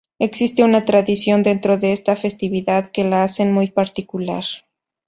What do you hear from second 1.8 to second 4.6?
esta festividad que la hace muy particular.